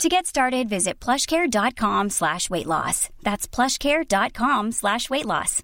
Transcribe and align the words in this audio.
To 0.00 0.08
get 0.08 0.26
started, 0.26 0.68
visit 0.68 0.98
plushcare.com 1.00 2.10
slash 2.10 2.50
weight 2.50 2.66
loss. 2.66 3.08
That's 3.22 3.46
plushcare.com 3.46 4.72
slash 4.72 5.08
weight 5.10 5.26
loss. 5.26 5.62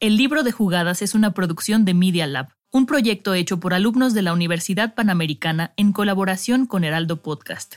El 0.00 0.16
libro 0.16 0.42
de 0.42 0.52
jugadas 0.52 1.02
es 1.02 1.14
una 1.14 1.32
producción 1.32 1.84
de 1.84 1.94
Media 1.94 2.26
Lab, 2.26 2.48
un 2.72 2.84
proyecto 2.84 3.32
hecho 3.34 3.60
por 3.60 3.72
alumnos 3.74 4.12
de 4.12 4.22
la 4.22 4.32
Universidad 4.32 4.94
Panamericana 4.94 5.72
en 5.76 5.92
colaboración 5.92 6.66
con 6.66 6.84
Heraldo 6.84 7.22
Podcast. 7.22 7.76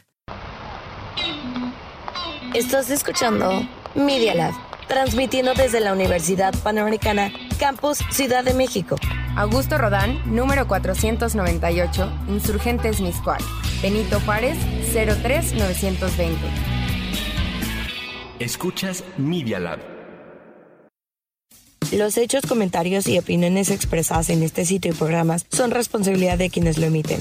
Estás 2.53 2.89
escuchando 2.89 3.67
Media 3.93 4.33
Lab, 4.33 4.53
transmitiendo 4.87 5.53
desde 5.53 5.79
la 5.79 5.93
Universidad 5.93 6.53
Panamericana, 6.63 7.31
Campus 7.57 7.99
Ciudad 8.11 8.43
de 8.43 8.53
México. 8.53 8.95
Augusto 9.35 9.77
Rodán, 9.77 10.21
número 10.25 10.67
498, 10.67 12.11
Insurgentes 12.29 13.01
Miscual. 13.01 13.41
Benito 13.81 14.19
Juárez, 14.21 14.57
03920. 14.93 16.37
Escuchas 18.39 19.03
Media 19.17 19.59
Lab. 19.59 19.79
Los 21.91 22.17
hechos, 22.17 22.45
comentarios 22.45 23.07
y 23.07 23.17
opiniones 23.17 23.71
expresadas 23.71 24.29
en 24.29 24.43
este 24.43 24.65
sitio 24.65 24.91
y 24.91 24.95
programas 24.95 25.45
son 25.51 25.71
responsabilidad 25.71 26.37
de 26.37 26.49
quienes 26.49 26.77
lo 26.77 26.85
emiten. 26.85 27.19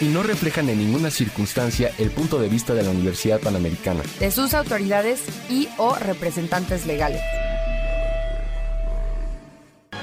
Y 0.00 0.06
no 0.06 0.22
reflejan 0.22 0.68
en 0.68 0.78
ninguna 0.78 1.10
circunstancia 1.10 1.92
el 1.98 2.10
punto 2.10 2.40
de 2.40 2.48
vista 2.48 2.74
de 2.74 2.82
la 2.82 2.90
Universidad 2.90 3.38
Panamericana. 3.40 4.02
De 4.18 4.30
sus 4.30 4.54
autoridades 4.54 5.22
y 5.48 5.68
o 5.76 5.94
representantes 5.94 6.86
legales. 6.86 7.20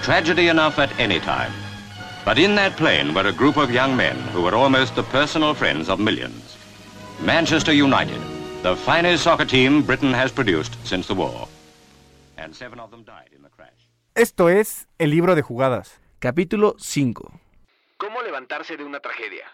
Tragedy 0.01 0.47
enough 0.47 0.79
at 0.79 0.97
any 0.97 1.19
time. 1.19 1.51
But 2.23 2.37
in 2.37 2.55
that 2.55 2.77
plane 2.77 3.13
were 3.13 3.27
a 3.27 3.33
group 3.33 3.57
of 3.57 3.69
young 3.69 3.95
men 3.97 4.15
who 4.33 4.41
were 4.41 4.55
almost 4.55 4.95
the 4.95 5.03
personal 5.03 5.53
friends 5.53 5.89
of 5.89 5.99
millions. 5.99 6.57
Manchester 7.21 7.73
United, 7.73 8.21
the 8.63 8.75
finest 8.77 9.23
soccer 9.23 9.45
team 9.45 9.83
Britain 9.83 10.13
has 10.13 10.31
produced 10.31 10.75
since 10.85 11.07
the 11.07 11.15
war. 11.15 11.47
And 12.37 12.55
seven 12.55 12.79
of 12.79 12.91
them 12.91 13.03
died 13.03 13.29
in 13.35 13.43
the 13.43 13.49
crash. 13.49 13.89
Esto 14.15 14.47
es 14.47 14.87
El 14.97 15.11
libro 15.11 15.35
de 15.35 15.41
jugadas. 15.41 15.99
Capítulo 16.19 16.75
5. 16.79 17.39
¿Cómo 17.97 18.21
levantarse 18.21 18.77
de 18.77 18.85
una 18.85 19.01
tragedia? 19.01 19.45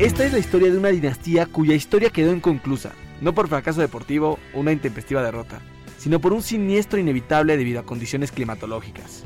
Esta 0.00 0.24
es 0.24 0.32
la 0.32 0.38
historia 0.38 0.70
de 0.70 0.78
una 0.78 0.88
dinastía 0.88 1.46
cuya 1.46 1.74
historia 1.74 2.10
quedó 2.10 2.32
inconclusa, 2.32 2.92
no 3.20 3.34
por 3.34 3.46
fracaso 3.46 3.80
deportivo 3.80 4.40
o 4.52 4.58
una 4.58 4.72
intempestiva 4.72 5.22
derrota, 5.22 5.60
sino 6.02 6.18
por 6.18 6.32
un 6.32 6.42
siniestro 6.42 6.98
inevitable 6.98 7.56
debido 7.56 7.78
a 7.78 7.86
condiciones 7.86 8.32
climatológicas. 8.32 9.22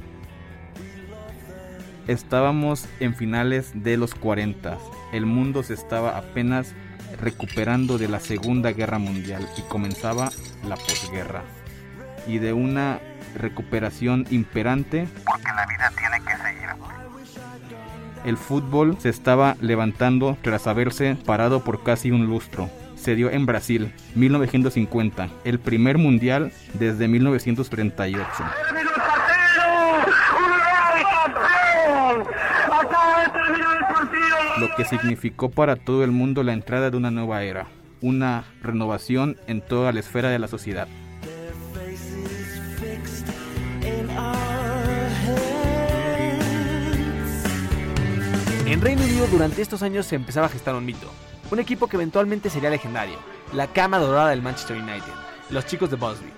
Estábamos 2.06 2.86
en 3.00 3.14
finales 3.14 3.70
de 3.74 3.96
los 3.96 4.14
40. 4.14 4.76
El 5.14 5.24
mundo 5.24 5.62
se 5.62 5.72
estaba 5.72 6.18
apenas 6.18 6.74
recuperando 7.18 7.96
de 7.96 8.08
la 8.08 8.20
Segunda 8.20 8.72
Guerra 8.72 8.98
Mundial 8.98 9.48
y 9.56 9.62
comenzaba 9.62 10.30
la 10.68 10.76
posguerra. 10.76 11.44
Y 12.26 12.40
de 12.40 12.52
una 12.52 13.00
recuperación 13.36 14.26
imperante 14.30 15.08
porque 15.24 15.48
la 15.48 15.64
vida 15.64 15.90
tiene 15.96 16.24
que 16.26 16.36
seguir. 16.36 16.68
El 18.26 18.36
fútbol 18.36 18.98
se 19.00 19.08
estaba 19.08 19.56
levantando 19.62 20.36
tras 20.42 20.66
haberse 20.66 21.16
parado 21.24 21.64
por 21.64 21.82
casi 21.82 22.10
un 22.10 22.26
lustro. 22.26 22.68
Se 23.06 23.14
dio 23.14 23.30
en 23.30 23.46
Brasil, 23.46 23.92
1950, 24.16 25.28
el 25.44 25.60
primer 25.60 25.96
mundial 25.96 26.50
desde 26.74 27.06
1938. 27.06 28.20
Lo 34.58 34.74
que 34.76 34.84
significó 34.86 35.52
para 35.52 35.76
todo 35.76 36.02
el 36.02 36.10
mundo 36.10 36.42
la 36.42 36.52
entrada 36.52 36.90
de 36.90 36.96
una 36.96 37.12
nueva 37.12 37.44
era, 37.44 37.68
una 38.00 38.42
renovación 38.60 39.36
en 39.46 39.60
toda 39.60 39.92
la 39.92 40.00
esfera 40.00 40.30
de 40.30 40.40
la 40.40 40.48
sociedad. 40.48 40.88
En 48.66 48.80
Reino 48.80 49.04
Unido 49.04 49.28
durante 49.28 49.62
estos 49.62 49.84
años 49.84 50.06
se 50.06 50.16
empezaba 50.16 50.46
a 50.46 50.50
gestar 50.50 50.74
un 50.74 50.84
mito, 50.84 51.08
un 51.50 51.58
equipo 51.60 51.86
que 51.86 51.96
eventualmente 51.96 52.50
sería 52.50 52.70
legendario, 52.70 53.18
la 53.52 53.68
cama 53.68 53.98
dorada 53.98 54.30
del 54.30 54.42
Manchester 54.42 54.76
United, 54.76 55.12
los 55.50 55.66
chicos 55.66 55.90
de 55.90 55.96
Busby. 55.96 56.32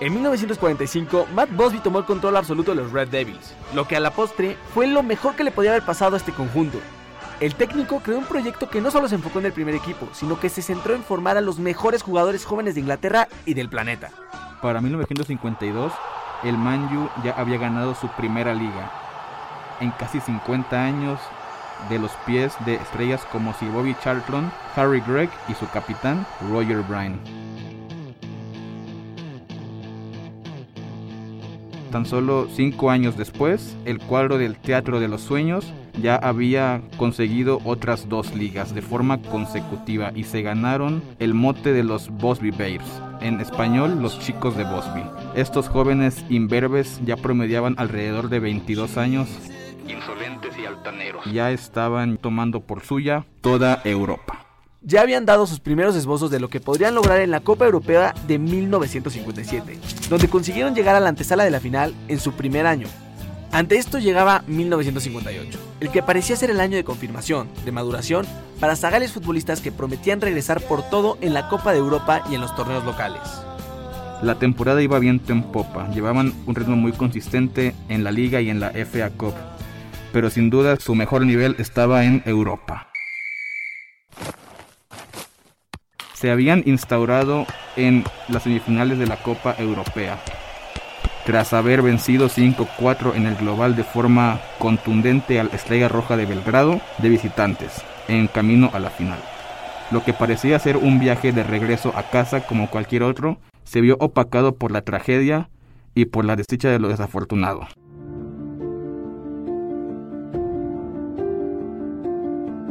En 0.00 0.14
1945, 0.14 1.28
Matt 1.34 1.50
Busby 1.54 1.78
tomó 1.78 2.00
el 2.00 2.04
control 2.04 2.36
absoluto 2.36 2.72
de 2.72 2.82
los 2.82 2.92
Red 2.92 3.08
Devils, 3.08 3.54
lo 3.74 3.86
que 3.86 3.96
a 3.96 4.00
la 4.00 4.10
postre 4.10 4.56
fue 4.74 4.86
lo 4.86 5.02
mejor 5.02 5.36
que 5.36 5.44
le 5.44 5.52
podía 5.52 5.70
haber 5.70 5.84
pasado 5.84 6.14
a 6.14 6.18
este 6.18 6.32
conjunto. 6.32 6.78
El 7.40 7.54
técnico 7.54 8.00
creó 8.00 8.18
un 8.18 8.24
proyecto 8.24 8.68
que 8.68 8.80
no 8.80 8.90
solo 8.90 9.08
se 9.08 9.14
enfocó 9.14 9.38
en 9.38 9.46
el 9.46 9.52
primer 9.52 9.74
equipo, 9.74 10.08
sino 10.12 10.38
que 10.38 10.48
se 10.48 10.62
centró 10.62 10.94
en 10.94 11.02
formar 11.02 11.36
a 11.36 11.40
los 11.40 11.58
mejores 11.58 12.02
jugadores 12.02 12.44
jóvenes 12.44 12.74
de 12.74 12.80
Inglaterra 12.80 13.28
y 13.46 13.54
del 13.54 13.68
planeta. 13.68 14.10
Para 14.60 14.80
1952, 14.80 15.92
el 16.44 16.58
Man 16.58 16.96
U 16.96 17.08
ya 17.24 17.32
había 17.32 17.58
ganado 17.58 17.94
su 17.94 18.08
primera 18.08 18.54
liga. 18.54 18.90
En 19.80 19.90
casi 19.92 20.20
50 20.20 20.80
años, 20.80 21.20
de 21.88 21.98
los 21.98 22.12
pies 22.26 22.54
de 22.64 22.74
estrellas 22.74 23.26
como 23.30 23.54
Sir 23.54 23.70
Bobby 23.70 23.96
Charlton, 24.02 24.50
Harry 24.76 25.00
Gregg 25.00 25.30
y 25.48 25.54
su 25.54 25.68
capitán 25.68 26.26
Roger 26.50 26.82
Bryan. 26.82 27.18
Tan 31.92 32.06
solo 32.06 32.48
cinco 32.50 32.90
años 32.90 33.18
después, 33.18 33.76
el 33.84 33.98
cuadro 33.98 34.38
del 34.38 34.56
Teatro 34.56 34.98
de 34.98 35.08
los 35.08 35.20
Sueños 35.20 35.70
ya 36.00 36.16
había 36.16 36.80
conseguido 36.96 37.60
otras 37.64 38.08
dos 38.08 38.34
ligas 38.34 38.74
de 38.74 38.80
forma 38.80 39.20
consecutiva 39.20 40.10
y 40.14 40.24
se 40.24 40.40
ganaron 40.40 41.02
el 41.18 41.34
mote 41.34 41.74
de 41.74 41.84
los 41.84 42.08
Bosby 42.08 42.50
Bears, 42.50 43.02
en 43.20 43.40
español 43.40 44.00
los 44.00 44.18
chicos 44.20 44.56
de 44.56 44.64
Bosby. 44.64 45.02
Estos 45.34 45.68
jóvenes 45.68 46.24
imberbes 46.30 46.98
ya 47.04 47.18
promediaban 47.18 47.74
alrededor 47.76 48.30
de 48.30 48.40
22 48.40 48.96
años 48.96 49.28
Insolentes 49.88 50.56
y 50.58 50.66
altaneros. 50.66 51.24
ya 51.26 51.50
estaban 51.50 52.16
tomando 52.16 52.60
por 52.60 52.82
suya 52.84 53.24
toda 53.40 53.80
Europa. 53.84 54.46
Ya 54.84 55.00
habían 55.02 55.24
dado 55.24 55.46
sus 55.46 55.60
primeros 55.60 55.94
esbozos 55.94 56.30
de 56.30 56.40
lo 56.40 56.48
que 56.48 56.58
podrían 56.58 56.94
lograr 56.96 57.20
en 57.20 57.30
la 57.30 57.40
Copa 57.40 57.66
Europea 57.66 58.14
de 58.26 58.38
1957, 58.38 59.78
donde 60.10 60.28
consiguieron 60.28 60.74
llegar 60.74 60.96
a 60.96 61.00
la 61.00 61.08
antesala 61.08 61.44
de 61.44 61.52
la 61.52 61.60
final 61.60 61.94
en 62.08 62.18
su 62.18 62.32
primer 62.32 62.66
año. 62.66 62.88
Ante 63.52 63.76
esto 63.76 63.98
llegaba 63.98 64.42
1958, 64.48 65.58
el 65.80 65.90
que 65.90 66.02
parecía 66.02 66.36
ser 66.36 66.50
el 66.50 66.58
año 66.58 66.76
de 66.76 66.84
confirmación, 66.84 67.48
de 67.64 67.70
maduración, 67.70 68.26
para 68.58 68.76
zagales 68.76 69.12
futbolistas 69.12 69.60
que 69.60 69.70
prometían 69.70 70.20
regresar 70.20 70.60
por 70.62 70.82
todo 70.88 71.18
en 71.20 71.34
la 71.34 71.48
Copa 71.48 71.72
de 71.72 71.78
Europa 71.78 72.24
y 72.30 72.34
en 72.34 72.40
los 72.40 72.56
torneos 72.56 72.84
locales. 72.84 73.20
La 74.22 74.36
temporada 74.36 74.80
iba 74.82 74.98
viento 74.98 75.32
en 75.32 75.42
popa, 75.42 75.90
llevaban 75.90 76.32
un 76.46 76.54
ritmo 76.54 76.76
muy 76.76 76.92
consistente 76.92 77.74
en 77.88 78.04
la 78.04 78.10
liga 78.10 78.40
y 78.40 78.50
en 78.50 78.60
la 78.60 78.70
FA 78.70 79.10
Cup, 79.10 79.34
pero 80.12 80.30
sin 80.30 80.50
duda 80.50 80.76
su 80.76 80.94
mejor 80.94 81.24
nivel 81.24 81.56
estaba 81.58 82.04
en 82.04 82.22
Europa. 82.26 82.88
Se 86.14 86.30
habían 86.30 86.62
instaurado 86.66 87.46
en 87.76 88.04
las 88.28 88.44
semifinales 88.44 88.98
de 88.98 89.06
la 89.06 89.16
Copa 89.16 89.56
Europea, 89.58 90.18
tras 91.24 91.52
haber 91.52 91.82
vencido 91.82 92.28
5-4 92.28 93.14
en 93.16 93.26
el 93.26 93.36
global 93.36 93.74
de 93.74 93.84
forma 93.84 94.40
contundente 94.58 95.40
al 95.40 95.50
Estrella 95.52 95.88
Roja 95.88 96.16
de 96.16 96.26
Belgrado 96.26 96.80
de 96.98 97.08
visitantes, 97.08 97.82
en 98.08 98.28
camino 98.28 98.70
a 98.72 98.78
la 98.78 98.90
final. 98.90 99.18
Lo 99.90 100.04
que 100.04 100.12
parecía 100.12 100.58
ser 100.58 100.76
un 100.76 100.98
viaje 100.98 101.32
de 101.32 101.42
regreso 101.42 101.92
a 101.96 102.04
casa 102.04 102.46
como 102.46 102.70
cualquier 102.70 103.02
otro, 103.02 103.38
se 103.64 103.80
vio 103.80 103.96
opacado 104.00 104.54
por 104.56 104.70
la 104.70 104.82
tragedia 104.82 105.50
y 105.94 106.06
por 106.06 106.24
la 106.24 106.36
desdicha 106.36 106.68
de 106.70 106.78
lo 106.78 106.88
desafortunado. 106.88 107.66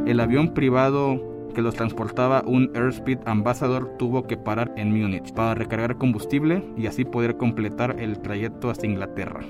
El 0.04 0.18
avión 0.18 0.52
privado 0.52 1.20
que 1.54 1.62
los 1.62 1.76
transportaba 1.76 2.42
un 2.44 2.72
Airspeed 2.74 3.20
Ambassador 3.24 3.96
tuvo 3.98 4.26
que 4.26 4.36
parar 4.36 4.72
en 4.76 4.90
Múnich 4.90 5.32
para 5.32 5.54
recargar 5.54 5.96
combustible 5.96 6.64
y 6.76 6.88
así 6.88 7.04
poder 7.04 7.36
completar 7.36 7.96
el 8.00 8.18
trayecto 8.18 8.68
hasta 8.68 8.86
Inglaterra. 8.86 9.40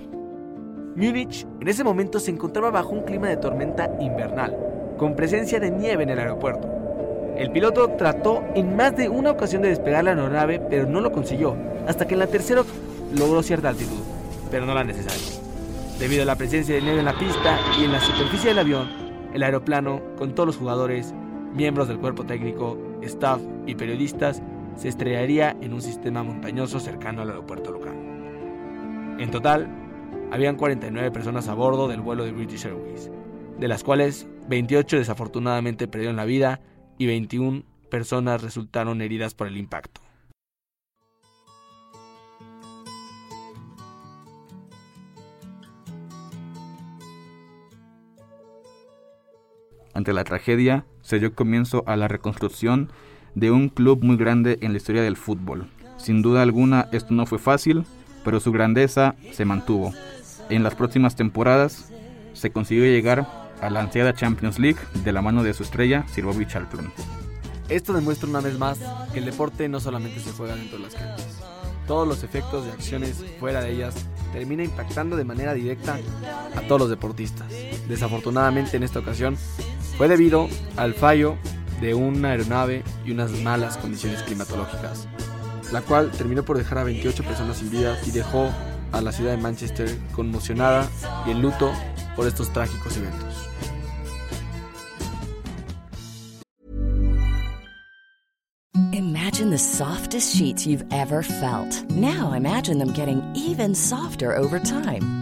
Múnich 0.95 1.47
en 1.61 1.69
ese 1.69 1.85
momento 1.85 2.21
se 2.21 2.33
encontraba 2.33 2.71
bajo 2.71 2.91
un 2.91 3.05
clima 3.05 3.29
de 3.29 3.39
tormenta 3.39 3.91
invernal, 3.99 4.55
con 4.99 5.17
presencia 5.17 5.59
de 5.59 5.71
nieve 5.71 6.03
en 6.03 6.11
el 6.11 6.19
aeropuerto. 6.19 6.69
El 7.39 7.51
piloto 7.51 7.89
trató 7.97 8.45
en 8.55 8.77
más 8.77 8.95
de 8.95 9.09
una 9.09 9.31
ocasión 9.31 9.63
de 9.63 9.71
despegar 9.71 10.05
la 10.05 10.11
aeronave, 10.11 10.61
pero 10.69 10.87
no 10.87 11.01
lo 11.01 11.13
consiguió, 11.13 11.57
hasta 11.89 12.07
que 12.07 12.13
en 12.13 12.21
la 12.21 12.27
tercera 12.27 12.63
logró 13.17 13.43
cierta 13.43 13.71
altitud, 13.71 14.03
pero 14.51 14.67
no 14.67 14.75
la 14.75 14.85
necesaria. 14.85 15.41
Debido 15.99 16.25
a 16.25 16.27
la 16.27 16.37
presencia 16.37 16.75
de 16.75 16.83
nieve 16.83 16.99
en 16.99 17.07
la 17.07 17.19
pista 17.19 17.59
y 17.81 17.85
en 17.85 17.93
la 17.93 18.01
superficie 18.01 18.51
del 18.51 18.59
avión, 18.59 19.02
el 19.34 19.43
aeroplano, 19.43 20.02
con 20.17 20.34
todos 20.34 20.46
los 20.46 20.56
jugadores, 20.56 21.14
miembros 21.55 21.88
del 21.88 21.99
cuerpo 21.99 22.25
técnico, 22.25 22.79
staff 23.02 23.40
y 23.67 23.75
periodistas, 23.75 24.43
se 24.76 24.88
estrellaría 24.88 25.56
en 25.61 25.73
un 25.73 25.82
sistema 25.82 26.23
montañoso 26.23 26.81
cercano 26.81 27.23
al 27.23 27.31
aeropuerto 27.31 27.73
local. 27.73 27.94
En 29.19 29.31
total, 29.31 29.69
habían 30.31 30.56
49 30.56 31.11
personas 31.11 31.49
a 31.49 31.55
bordo 31.55 31.88
del 31.88 32.00
vuelo 32.00 32.25
de 32.25 32.32
British 32.32 32.67
Airways, 32.67 33.11
de 33.58 33.69
las 33.69 33.84
cuales 33.84 34.26
28 34.49 34.96
desafortunadamente 34.96 35.88
perdieron 35.88 36.17
la 36.17 36.25
vida 36.25 36.61
y 36.99 37.06
21 37.06 37.62
personas 37.90 38.43
resultaron 38.43 39.02
heridas 39.02 39.34
por 39.34 39.46
el 39.46 39.56
impacto. 39.56 40.00
Ante 50.03 50.13
la 50.13 50.25
tragedia, 50.25 50.85
se 51.01 51.21
dio 51.21 51.33
comienzo 51.33 51.85
a 51.87 51.95
la 51.95 52.09
reconstrucción 52.09 52.91
de 53.37 53.53
un 53.53 53.69
club 53.69 54.03
muy 54.03 54.17
grande 54.17 54.59
en 54.61 54.73
la 54.73 54.79
historia 54.79 55.01
del 55.01 55.17
fútbol. 55.17 55.69
Sin 55.97 56.23
duda 56.23 56.43
alguna, 56.43 56.89
esto 56.91 57.15
no 57.15 57.25
fue 57.25 57.39
fácil, 57.39 57.85
pero 58.25 58.41
su 58.41 58.51
grandeza 58.51 59.15
se 59.31 59.45
mantuvo. 59.45 59.95
En 60.49 60.65
las 60.65 60.75
próximas 60.75 61.15
temporadas, 61.15 61.93
se 62.33 62.51
consiguió 62.51 62.83
llegar 62.83 63.29
a 63.61 63.71
la 63.71 63.83
ansiada 63.83 64.13
Champions 64.13 64.59
League 64.59 64.81
de 65.05 65.13
la 65.13 65.23
mano 65.23 65.45
de 65.45 65.55
su 65.55 65.63
estrella, 65.63 66.05
Sir 66.09 66.25
Bobby 66.25 66.47
Charlton. 66.47 66.93
Esto 67.69 67.93
demuestra 67.93 68.29
una 68.29 68.41
vez 68.41 68.59
más 68.59 68.81
que 69.13 69.21
el 69.21 69.25
deporte 69.25 69.69
no 69.69 69.79
solamente 69.79 70.19
se 70.19 70.33
juega 70.33 70.57
dentro 70.57 70.79
de 70.79 70.83
las 70.83 70.97
canchas. 70.97 71.39
Todos 71.87 72.09
los 72.09 72.25
efectos 72.25 72.65
de 72.65 72.73
acciones 72.73 73.25
fuera 73.39 73.61
de 73.61 73.71
ellas 73.71 73.95
termina 74.33 74.65
impactando 74.65 75.17
de 75.17 75.25
manera 75.25 75.55
directa 75.55 75.97
a 76.57 76.61
todos 76.63 76.81
los 76.81 76.91
deportistas. 76.91 77.47
Desafortunadamente 77.89 78.77
en 78.77 78.83
esta 78.83 78.99
ocasión 78.99 79.37
fue 79.97 80.09
debido 80.09 80.49
al 80.77 80.94
fallo 80.94 81.37
de 81.81 81.94
una 81.94 82.31
aeronave 82.31 82.85
y 83.05 83.11
unas 83.11 83.33
malas 83.43 83.77
condiciones 83.77 84.23
climatológicas, 84.23 85.09
la 85.73 85.83
cual 85.83 86.11
terminó 86.11 86.44
por 86.44 86.56
dejar 86.56 86.79
a 86.79 86.85
28 86.85 87.25
personas 87.25 87.59
sin 87.59 87.71
vida 87.71 87.99
y 88.06 88.11
dejó 88.11 88.50
a 88.93 89.00
la 89.00 89.12
ciudad 89.12 89.33
de 89.33 89.39
Manchester 89.39 89.99
conmocionada 90.15 90.89
y 91.27 91.31
en 91.31 91.43
luto 91.43 91.73
por 92.15 92.27
estos 92.27 92.53
trágicos 92.53 92.97
eventos. 92.97 93.49
Imagine 98.93 99.50
the 99.50 99.59
softest 99.59 100.37
sheets 100.37 100.67
you've 100.67 100.85
ever 100.93 101.23
felt. 101.23 101.91
Now 101.91 102.33
imagine 102.33 102.79
them 102.79 102.93
getting 102.93 103.23
even 103.35 103.75
softer 103.75 104.37
over 104.37 104.59
time. 104.59 105.22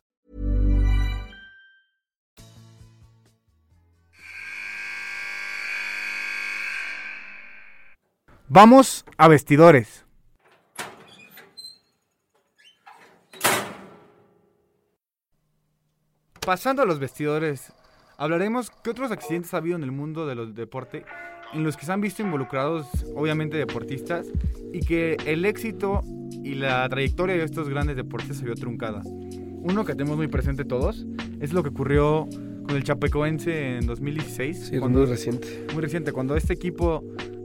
Vamos 8.53 9.05
a 9.17 9.29
vestidores. 9.29 10.05
Pasando 16.45 16.81
a 16.81 16.85
los 16.85 16.99
vestidores, 16.99 17.71
hablaremos 18.17 18.69
qué 18.83 18.89
otros 18.89 19.09
accidentes 19.09 19.53
ha 19.53 19.57
habido 19.57 19.77
en 19.77 19.83
el 19.83 19.93
mundo 19.93 20.27
de 20.27 20.35
los 20.35 20.53
deporte 20.53 21.05
en 21.53 21.63
los 21.63 21.77
que 21.77 21.85
se 21.85 21.93
han 21.93 22.01
visto 22.01 22.23
involucrados 22.23 22.87
obviamente 23.15 23.55
deportistas 23.55 24.27
y 24.73 24.81
que 24.81 25.15
el 25.25 25.45
éxito 25.45 26.01
y 26.43 26.55
la 26.55 26.89
trayectoria 26.89 27.37
de 27.37 27.45
estos 27.45 27.69
grandes 27.69 27.95
deportistas 27.95 28.39
se 28.39 28.43
vio 28.43 28.55
truncada. 28.55 29.01
Uno 29.05 29.85
que 29.85 29.95
tenemos 29.95 30.17
muy 30.17 30.27
presente 30.27 30.65
todos 30.65 31.05
es 31.39 31.53
lo 31.53 31.63
que 31.63 31.69
ocurrió 31.69 32.27
con 32.67 32.75
el 32.75 32.83
Chapecoense 32.83 33.77
en 33.77 33.85
2016. 33.85 34.67
Sí, 34.71 34.77
cuando, 34.77 34.99
muy 34.99 35.07
reciente. 35.07 35.67
Muy 35.71 35.81
reciente, 35.81 36.11
cuando 36.11 36.35
este 36.35 36.51
equipo 36.51 37.01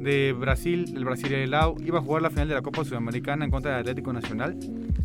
de 0.07 0.33
Brasil, 0.33 0.85
el 0.97 1.05
Brasileirao, 1.05 1.75
iba 1.85 1.99
a 1.99 2.01
jugar 2.01 2.23
la 2.23 2.31
final 2.31 2.47
de 2.47 2.55
la 2.55 2.63
Copa 2.63 2.85
Sudamericana 2.85 3.45
en 3.45 3.51
contra 3.51 3.73
del 3.73 3.81
Atlético 3.81 4.13
Nacional 4.13 4.57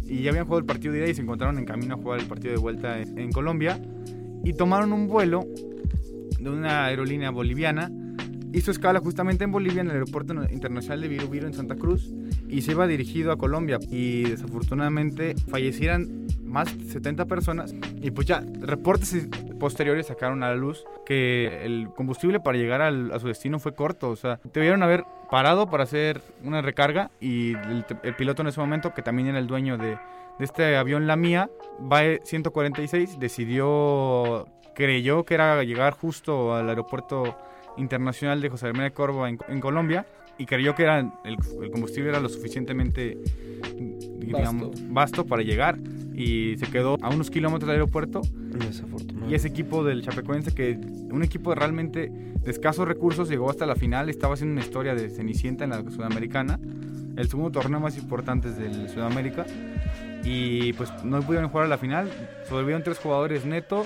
y 0.06 0.22
ya 0.22 0.30
habían 0.30 0.46
jugado 0.46 0.60
el 0.60 0.66
partido 0.66 0.94
de 0.94 1.00
ida 1.00 1.10
y 1.10 1.16
se 1.16 1.24
encontraron 1.24 1.58
en 1.58 1.66
camino 1.66 1.96
a 1.96 1.98
jugar 1.98 2.20
el 2.20 2.28
partido 2.28 2.54
de 2.54 2.60
vuelta 2.60 3.02
en, 3.02 3.32
Colombia 3.32 3.82
y 4.44 4.54
tomaron 4.54 4.94
un 4.94 5.08
vuelo 5.08 5.48
de 6.40 6.50
una 6.50 6.86
aerolínea 6.86 7.32
boliviana 7.32 7.92
hizo 8.54 8.70
escala 8.70 9.00
justamente 9.00 9.44
en 9.44 9.52
Bolivia, 9.52 9.82
en 9.82 9.88
el 9.88 9.94
aeropuerto 9.94 10.34
internacional 10.52 11.02
de 11.02 11.08
Virubiro 11.08 11.48
en 11.48 11.54
Santa 11.54 11.76
Cruz, 11.76 12.12
y 12.50 12.62
se 12.62 12.72
iba 12.72 12.86
dirigido 12.86 13.32
a 13.32 13.38
Colombia. 13.38 13.80
Y 13.90 14.24
desafortunadamente 14.24 15.36
fallecieran 15.50 16.21
más 16.52 16.78
de 16.78 16.86
70 16.86 17.26
personas. 17.26 17.74
Y 18.02 18.12
pues 18.12 18.28
ya, 18.28 18.44
reportes 18.60 19.28
posteriores 19.60 20.08
sacaron 20.08 20.44
a 20.44 20.50
la 20.50 20.56
luz 20.56 20.86
que 21.06 21.66
el 21.66 21.90
combustible 21.96 22.40
para 22.40 22.58
llegar 22.58 22.82
a 22.82 23.20
su 23.20 23.28
destino 23.28 23.60
fue 23.60 23.74
corto. 23.74 24.10
O 24.10 24.16
sea, 24.16 24.40
debieron 24.54 24.84
haber 24.84 25.06
parado 25.30 25.70
para 25.70 25.84
hacer 25.84 26.22
una 26.44 26.62
recarga 26.62 27.10
y 27.20 27.54
el, 27.54 27.86
piloto 28.18 28.42
en 28.42 28.50
ese 28.50 28.60
momento, 28.60 28.94
que 28.94 29.02
también 29.02 29.30
era 29.30 29.40
el 29.40 29.48
dueño 29.48 29.78
de, 29.78 29.92
de 29.92 30.46
este 30.46 30.76
avión 30.76 31.08
La 31.08 31.16
Mía, 31.16 31.50
BAE 31.80 32.20
146, 32.24 33.20
decidió, 33.20 34.46
creyó 34.76 35.24
que 35.24 35.34
era 35.36 35.64
llegar 35.64 35.94
justo 35.94 36.54
al 36.54 36.70
aeropuerto 36.70 37.38
internacional 37.78 38.42
de 38.42 38.50
José 38.50 38.68
Hermena 38.68 38.92
Corvo 38.92 39.26
en, 39.26 39.40
en, 39.48 39.62
Colombia 39.62 40.06
y 40.38 40.46
creyó 40.46 40.76
que 40.76 40.84
era 40.84 41.00
el, 41.24 41.38
combustible 41.72 42.10
era 42.10 42.20
lo 42.20 42.28
suficientemente 42.28 43.18
digamos, 44.20 44.72
vasto. 44.92 45.26
para 45.26 45.44
llegar 45.44 45.78
y 46.22 46.58
se 46.58 46.68
quedó 46.68 46.98
a 47.02 47.10
unos 47.10 47.30
kilómetros 47.30 47.68
del 47.68 47.78
aeropuerto 47.78 48.22
y 49.28 49.34
ese 49.34 49.48
equipo 49.48 49.84
del 49.84 50.02
Chapecoense 50.04 50.54
que 50.54 50.80
un 51.12 51.24
equipo 51.24 51.56
realmente 51.56 52.10
de 52.10 52.52
escasos 52.52 52.88
recursos 52.88 53.30
llegó 53.30 53.50
hasta 53.50 53.66
la 53.66 53.76
final 53.76 54.10
estaba 54.10 54.34
haciendo 54.34 54.54
una 54.54 54.62
historia 54.62 54.94
de 54.94 55.10
Cenicienta 55.10 55.64
en 55.64 55.72
la 55.72 55.82
Sudamericana 55.90 56.60
el 57.18 57.30
segundo 57.30 57.52
torneo 57.52 57.80
más 57.80 57.98
importante 57.98 58.52
de 58.52 58.90
Sudamérica 58.90 59.46
y 60.24 60.74
pues 60.74 60.92
no 61.04 61.22
pudieron 61.22 61.50
jugar 61.50 61.66
a 61.66 61.70
la 61.70 61.78
final 61.78 62.10
sobrevivieron 62.48 62.84
tres 62.84 63.00
jugadores 63.00 63.46
Neto, 63.46 63.86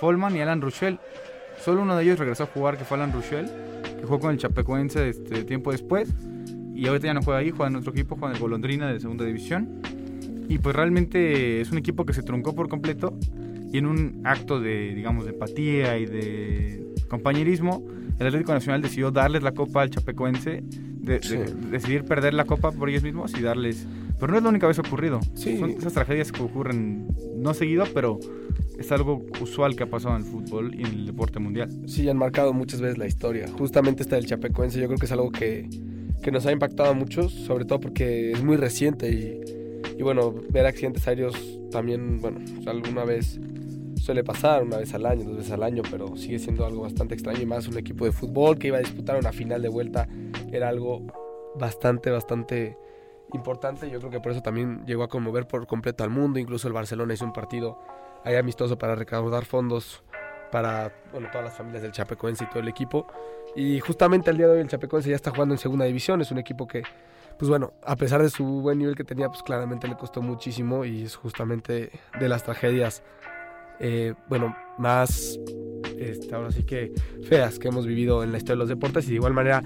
Folman 0.00 0.34
y 0.36 0.40
Alan 0.40 0.60
Ruschel 0.60 0.98
Solo 1.62 1.82
uno 1.82 1.96
de 1.96 2.04
ellos 2.04 2.18
regresó 2.18 2.44
a 2.44 2.46
jugar, 2.46 2.76
que 2.76 2.84
fue 2.84 2.96
Alan 2.96 3.12
Ruschel, 3.12 3.50
que 3.98 4.04
jugó 4.04 4.20
con 4.20 4.30
el 4.30 4.38
Chapecoense 4.38 5.08
este, 5.08 5.44
tiempo 5.44 5.72
después. 5.72 6.12
Y 6.74 6.86
ahorita 6.86 7.06
ya 7.06 7.14
no 7.14 7.22
juega 7.22 7.40
ahí, 7.40 7.50
juega 7.50 7.68
en 7.68 7.76
otro 7.76 7.92
equipo, 7.92 8.16
juega 8.16 8.32
en 8.32 8.36
el 8.36 8.42
Golondrina 8.42 8.92
de 8.92 9.00
segunda 9.00 9.24
división. 9.24 9.80
Y 10.48 10.58
pues 10.58 10.76
realmente 10.76 11.60
es 11.60 11.70
un 11.70 11.78
equipo 11.78 12.04
que 12.06 12.12
se 12.12 12.22
truncó 12.22 12.54
por 12.54 12.68
completo. 12.68 13.18
Y 13.72 13.78
en 13.78 13.86
un 13.86 14.22
acto 14.24 14.60
de, 14.60 14.94
digamos, 14.94 15.24
de 15.24 15.32
empatía 15.32 15.98
y 15.98 16.06
de 16.06 16.86
compañerismo, 17.08 17.84
el 18.18 18.26
Atlético 18.26 18.52
Nacional 18.52 18.80
decidió 18.80 19.10
darles 19.10 19.42
la 19.42 19.52
copa 19.52 19.82
al 19.82 19.90
Chapecoense, 19.90 20.62
de, 20.62 21.18
decidir 21.70 22.04
perder 22.04 22.34
la 22.34 22.44
copa 22.44 22.72
por 22.72 22.88
ellos 22.88 23.02
mismos 23.02 23.36
y 23.38 23.42
darles... 23.42 23.86
Pero 24.18 24.32
no 24.32 24.38
es 24.38 24.44
la 24.44 24.48
única 24.48 24.66
vez 24.66 24.78
ocurrido. 24.78 25.20
Son 25.34 25.70
esas 25.70 25.92
tragedias 25.92 26.32
que 26.32 26.42
ocurren 26.42 27.08
no 27.36 27.52
seguido, 27.52 27.84
pero 27.92 28.18
es 28.78 28.90
algo 28.90 29.26
usual 29.42 29.76
que 29.76 29.82
ha 29.82 29.90
pasado 29.90 30.16
en 30.16 30.22
el 30.22 30.28
fútbol 30.28 30.74
y 30.74 30.80
en 30.80 30.86
el 30.86 31.06
deporte 31.06 31.38
mundial. 31.38 31.70
Sí, 31.86 32.08
han 32.08 32.16
marcado 32.16 32.54
muchas 32.54 32.80
veces 32.80 32.96
la 32.96 33.06
historia. 33.06 33.46
Justamente 33.58 34.02
está 34.02 34.16
el 34.16 34.24
chapecoense, 34.24 34.80
yo 34.80 34.86
creo 34.86 34.98
que 34.98 35.04
es 35.04 35.12
algo 35.12 35.30
que 35.30 35.68
que 36.22 36.32
nos 36.32 36.44
ha 36.44 36.50
impactado 36.50 36.90
a 36.90 36.92
muchos, 36.92 37.32
sobre 37.32 37.64
todo 37.64 37.78
porque 37.78 38.32
es 38.32 38.42
muy 38.42 38.56
reciente 38.56 39.10
y, 39.10 39.55
y 39.96 40.02
bueno, 40.02 40.34
ver 40.50 40.66
accidentes 40.66 41.06
aéreos 41.08 41.34
también, 41.70 42.20
bueno, 42.20 42.40
alguna 42.66 43.04
vez 43.04 43.40
suele 43.96 44.22
pasar, 44.22 44.62
una 44.62 44.78
vez 44.78 44.94
al 44.94 45.06
año, 45.06 45.24
dos 45.24 45.38
veces 45.38 45.52
al 45.52 45.62
año, 45.62 45.82
pero 45.90 46.16
sigue 46.16 46.38
siendo 46.38 46.64
algo 46.64 46.82
bastante 46.82 47.14
extraño 47.14 47.40
y 47.40 47.46
más 47.46 47.66
un 47.66 47.78
equipo 47.78 48.04
de 48.04 48.12
fútbol 48.12 48.58
que 48.58 48.68
iba 48.68 48.76
a 48.76 48.80
disputar 48.80 49.18
una 49.18 49.32
final 49.32 49.62
de 49.62 49.68
vuelta 49.68 50.08
era 50.52 50.68
algo 50.68 51.02
bastante, 51.58 52.10
bastante 52.10 52.76
importante. 53.32 53.90
Yo 53.90 53.98
creo 53.98 54.10
que 54.10 54.20
por 54.20 54.32
eso 54.32 54.42
también 54.42 54.84
llegó 54.86 55.02
a 55.02 55.08
conmover 55.08 55.46
por 55.46 55.66
completo 55.66 56.04
al 56.04 56.10
mundo. 56.10 56.38
Incluso 56.38 56.68
el 56.68 56.74
Barcelona 56.74 57.14
hizo 57.14 57.24
un 57.24 57.32
partido 57.32 57.78
ahí 58.24 58.36
amistoso 58.36 58.78
para 58.78 58.94
recaudar 58.94 59.44
fondos 59.44 60.02
para 60.52 60.92
bueno, 61.12 61.28
todas 61.30 61.46
las 61.46 61.56
familias 61.56 61.82
del 61.82 61.92
Chapecoense 61.92 62.44
y 62.44 62.46
todo 62.48 62.60
el 62.60 62.68
equipo. 62.68 63.06
Y 63.54 63.80
justamente 63.80 64.30
el 64.30 64.36
día 64.36 64.46
de 64.46 64.54
hoy 64.54 64.60
el 64.60 64.68
Chapecoense 64.68 65.10
ya 65.10 65.16
está 65.16 65.30
jugando 65.30 65.54
en 65.54 65.58
segunda 65.58 65.84
división. 65.84 66.20
Es 66.20 66.30
un 66.30 66.38
equipo 66.38 66.66
que, 66.66 66.82
pues 67.38 67.48
bueno, 67.48 67.72
a 67.84 67.96
pesar 67.96 68.22
de 68.22 68.30
su 68.30 68.44
buen 68.44 68.78
nivel 68.78 68.94
que 68.94 69.04
tenía, 69.04 69.28
pues 69.28 69.42
claramente 69.42 69.88
le 69.88 69.96
costó 69.96 70.22
muchísimo 70.22 70.84
y 70.84 71.02
es 71.02 71.16
justamente 71.16 71.90
de 72.18 72.28
las 72.28 72.44
tragedias, 72.44 73.02
eh, 73.78 74.14
bueno, 74.28 74.56
más, 74.78 75.38
este, 75.98 76.34
ahora 76.34 76.50
sí 76.50 76.64
que 76.64 76.92
feas 77.28 77.58
que 77.58 77.68
hemos 77.68 77.86
vivido 77.86 78.22
en 78.22 78.32
la 78.32 78.38
historia 78.38 78.54
de 78.54 78.60
los 78.60 78.68
deportes. 78.68 79.06
Y 79.06 79.10
de 79.10 79.16
igual 79.16 79.34
manera, 79.34 79.62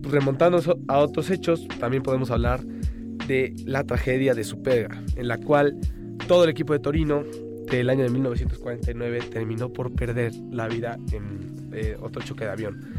pues 0.00 0.12
remontándonos 0.12 0.68
a 0.88 0.98
otros 0.98 1.30
hechos, 1.30 1.66
también 1.78 2.02
podemos 2.02 2.30
hablar 2.30 2.60
de 3.26 3.54
la 3.64 3.84
tragedia 3.84 4.34
de 4.34 4.42
Superga, 4.42 5.00
en 5.14 5.28
la 5.28 5.38
cual 5.38 5.78
todo 6.26 6.44
el 6.44 6.50
equipo 6.50 6.72
de 6.72 6.80
Torino 6.80 7.22
del 7.70 7.88
año 7.88 8.02
de 8.02 8.10
1949 8.10 9.20
terminó 9.30 9.72
por 9.72 9.92
perder 9.92 10.32
la 10.50 10.66
vida 10.68 10.98
en 11.12 11.70
eh, 11.72 11.96
otro 12.00 12.22
choque 12.22 12.44
de 12.44 12.50
avión. 12.50 12.94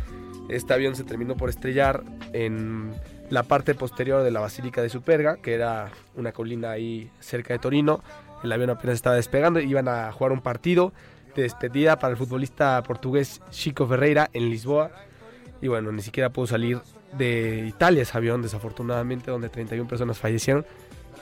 Este 0.50 0.74
avión 0.74 0.96
se 0.96 1.04
terminó 1.04 1.36
por 1.36 1.50
estrellar 1.50 2.04
en 2.34 2.92
la 3.34 3.42
parte 3.42 3.74
posterior 3.74 4.22
de 4.22 4.30
la 4.30 4.42
Basílica 4.42 4.80
de 4.84 4.90
Superga, 4.90 5.38
que 5.38 5.56
era 5.56 5.90
una 6.16 6.32
colina 6.32 6.70
ahí 6.70 7.10
cerca 7.20 7.56
de 7.56 7.58
Torino. 7.58 8.04
El 8.44 8.52
avión 8.52 8.70
apenas 8.70 8.94
estaba 8.94 9.16
despegando, 9.16 9.60
iban 9.60 9.88
a 9.88 10.12
jugar 10.12 10.32
un 10.32 10.42
partido 10.42 10.94
de 11.36 11.42
despedida 11.42 11.98
para 11.98 12.12
el 12.12 12.18
futbolista 12.18 12.84
portugués 12.84 13.42
Chico 13.50 13.88
Ferreira 13.88 14.30
en 14.34 14.52
Lisboa. 14.52 14.92
Y 15.64 15.68
bueno, 15.68 15.92
ni 15.92 16.04
siquiera 16.04 16.30
pudo 16.30 16.46
salir 16.46 16.80
de 17.18 17.66
Italia 17.68 18.04
ese 18.04 18.16
avión, 18.16 18.44
desafortunadamente, 18.44 19.32
donde 19.32 19.50
31 19.50 19.88
personas 19.90 20.20
fallecieron. 20.20 20.64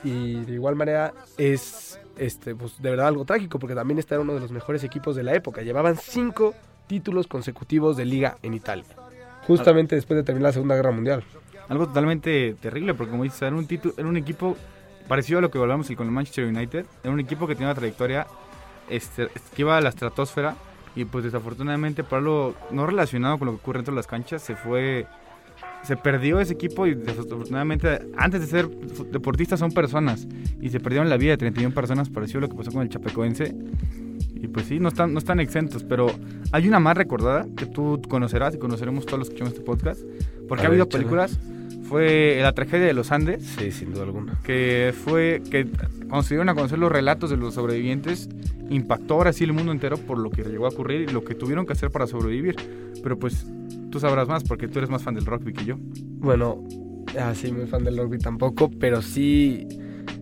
Y 0.03 0.41
de 0.41 0.55
igual 0.55 0.75
manera 0.75 1.13
es 1.37 1.97
este, 2.17 2.55
pues, 2.55 2.81
de 2.81 2.89
verdad 2.89 3.07
algo 3.07 3.23
trágico, 3.23 3.57
porque 3.57 3.73
también 3.73 3.99
este 3.99 4.15
era 4.15 4.21
uno 4.21 4.33
de 4.33 4.41
los 4.41 4.51
mejores 4.51 4.83
equipos 4.83 5.15
de 5.15 5.23
la 5.23 5.33
época. 5.33 5.61
Llevaban 5.61 5.95
cinco 5.95 6.55
títulos 6.87 7.27
consecutivos 7.27 7.95
de 7.95 8.03
liga 8.03 8.35
en 8.41 8.53
Italia, 8.53 8.83
justamente 9.47 9.95
después 9.95 10.17
de 10.17 10.23
terminar 10.23 10.49
la 10.49 10.53
Segunda 10.53 10.75
Guerra 10.75 10.91
Mundial. 10.91 11.23
Algo 11.69 11.87
totalmente 11.87 12.55
terrible, 12.61 12.93
porque 12.93 13.11
como 13.11 13.23
dices, 13.23 13.41
era 13.41 13.55
un, 13.55 13.65
título, 13.65 13.93
era 13.97 14.07
un 14.07 14.17
equipo 14.17 14.57
parecido 15.07 15.39
a 15.39 15.41
lo 15.41 15.51
que 15.51 15.57
volvamos 15.57 15.89
con 15.95 16.07
el 16.07 16.11
Manchester 16.11 16.45
United. 16.45 16.85
Era 17.03 17.13
un 17.13 17.19
equipo 17.19 17.47
que 17.47 17.55
tenía 17.55 17.69
una 17.69 17.75
trayectoria 17.75 18.27
este, 18.89 19.29
que 19.55 19.61
iba 19.61 19.77
a 19.77 19.81
la 19.81 19.89
estratosfera 19.89 20.55
y 20.95 21.05
pues 21.05 21.23
desafortunadamente 21.23 22.03
por 22.03 22.19
algo 22.19 22.55
no 22.71 22.85
relacionado 22.85 23.37
con 23.37 23.45
lo 23.45 23.53
que 23.53 23.59
ocurre 23.61 23.77
dentro 23.79 23.93
de 23.93 23.97
las 23.97 24.07
canchas 24.07 24.41
se 24.41 24.57
fue 24.57 25.07
se 25.83 25.97
perdió 25.97 26.39
ese 26.39 26.53
equipo 26.53 26.85
y 26.85 26.93
desafortunadamente 26.93 28.09
antes 28.17 28.41
de 28.41 28.47
ser 28.47 28.69
deportistas 28.69 29.59
son 29.59 29.71
personas 29.71 30.27
y 30.59 30.69
se 30.69 30.79
perdieron 30.79 31.09
la 31.09 31.17
vida 31.17 31.31
de 31.31 31.37
31 31.37 31.73
personas, 31.73 32.09
pareció 32.09 32.39
lo 32.39 32.49
que 32.49 32.55
pasó 32.55 32.71
con 32.71 32.83
el 32.83 32.89
Chapecoense. 32.89 33.55
Y 34.41 34.47
pues 34.47 34.65
sí, 34.65 34.79
no 34.79 34.89
están, 34.89 35.13
no 35.13 35.19
están 35.19 35.39
exentos, 35.39 35.83
pero 35.83 36.07
hay 36.51 36.67
una 36.67 36.79
más 36.79 36.97
recordada 36.97 37.45
que 37.55 37.65
tú 37.65 38.01
conocerás 38.09 38.55
y 38.55 38.57
conoceremos 38.57 39.05
todos 39.05 39.19
los 39.19 39.29
que 39.29 39.35
escuchamos 39.35 39.53
este 39.53 39.65
podcast, 39.65 40.01
porque 40.47 40.65
ha 40.65 40.67
habido 40.67 40.89
películas, 40.89 41.39
fue 41.83 42.39
La 42.41 42.53
tragedia 42.53 42.87
de 42.87 42.93
los 42.93 43.11
Andes. 43.11 43.43
Sí, 43.43 43.71
sin 43.71 43.93
duda 43.93 44.03
alguna. 44.03 44.39
Que 44.43 44.93
fue, 44.95 45.43
que 45.51 45.67
cuando 46.07 46.23
se 46.23 46.35
dieron 46.35 46.49
a 46.49 46.55
conocer 46.55 46.79
los 46.79 46.91
relatos 46.91 47.29
de 47.29 47.37
los 47.37 47.53
sobrevivientes, 47.53 48.29
impactó 48.69 49.15
ahora 49.15 49.33
sí 49.33 49.43
el 49.43 49.53
mundo 49.53 49.71
entero 49.71 49.97
por 49.97 50.17
lo 50.17 50.29
que 50.29 50.43
llegó 50.43 50.65
a 50.65 50.69
ocurrir 50.69 51.01
y 51.01 51.13
lo 51.13 51.23
que 51.23 51.35
tuvieron 51.35 51.65
que 51.65 51.73
hacer 51.73 51.91
para 51.91 52.07
sobrevivir. 52.07 52.55
Pero 53.03 53.19
pues 53.19 53.45
tú 53.89 53.99
sabrás 53.99 54.27
más 54.27 54.43
porque 54.43 54.67
tú 54.67 54.79
eres 54.79 54.89
más 54.89 55.03
fan 55.03 55.15
del 55.15 55.25
rugby 55.25 55.53
que 55.53 55.65
yo. 55.65 55.75
Bueno, 55.77 56.63
así 57.19 57.51
muy 57.51 57.67
fan 57.67 57.83
del 57.83 57.97
rugby 57.97 58.17
tampoco, 58.17 58.71
pero 58.71 59.01
sí, 59.01 59.67